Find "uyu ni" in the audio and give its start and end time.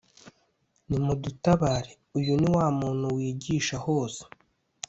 2.17-2.49